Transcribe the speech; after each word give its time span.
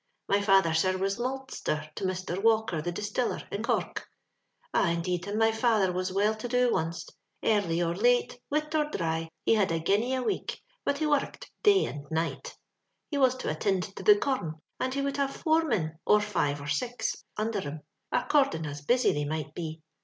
My 0.27 0.41
father, 0.41 0.73
sir, 0.73 0.97
was 0.97 1.19
maltster 1.19 1.87
to 1.93 2.03
Mr. 2.05 2.41
Walker 2.41 2.81
the 2.81 2.91
dis 2.91 3.11
tiller, 3.11 3.43
in 3.51 3.61
Gormk. 3.61 3.99
Ah! 4.73 4.89
indeed, 4.89 5.27
and 5.27 5.37
my 5.37 5.51
father 5.51 5.91
was 5.91 6.11
well 6.11 6.33
to 6.33 6.47
do 6.47 6.71
wonst 6.73 7.11
Early 7.43 7.83
or 7.83 7.93
late, 7.93 8.39
wit 8.49 8.73
or 8.73 8.85
dry, 8.89 9.29
he 9.45 9.53
had 9.53 9.71
a 9.71 9.77
guinea 9.79 10.15
a 10.15 10.23
week, 10.23 10.59
but 10.83 10.97
he 10.97 11.05
worruked 11.05 11.51
day 11.61 11.85
and 11.85 12.07
night; 12.09 12.57
he 13.11 13.19
was 13.19 13.35
to 13.35 13.49
attind 13.51 13.95
to 13.95 14.01
the 14.01 14.15
corun, 14.15 14.53
and 14.79 14.91
he 14.91 15.03
would 15.03 15.17
have 15.17 15.35
four 15.35 15.65
min, 15.65 15.99
or 16.03 16.19
five 16.19 16.59
or 16.59 16.67
six, 16.67 17.23
undther 17.37 17.61
him, 17.61 17.81
according 18.11 18.65
as 18.65 18.81
busy 18.83 19.13
they 19.13 19.25
might 19.25 19.53
be. 19.53 19.81